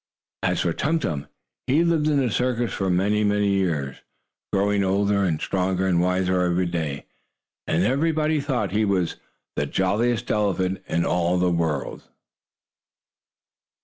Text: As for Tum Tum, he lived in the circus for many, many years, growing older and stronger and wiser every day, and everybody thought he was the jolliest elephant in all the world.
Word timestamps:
As 0.41 0.61
for 0.61 0.73
Tum 0.73 0.97
Tum, 0.97 1.27
he 1.67 1.83
lived 1.83 2.07
in 2.07 2.17
the 2.17 2.31
circus 2.31 2.73
for 2.73 2.89
many, 2.89 3.23
many 3.23 3.49
years, 3.49 3.97
growing 4.51 4.83
older 4.83 5.23
and 5.23 5.39
stronger 5.39 5.85
and 5.85 6.01
wiser 6.01 6.41
every 6.41 6.65
day, 6.65 7.05
and 7.67 7.83
everybody 7.83 8.41
thought 8.41 8.71
he 8.71 8.83
was 8.83 9.17
the 9.55 9.67
jolliest 9.67 10.31
elephant 10.31 10.81
in 10.87 11.05
all 11.05 11.37
the 11.37 11.51
world. 11.51 12.05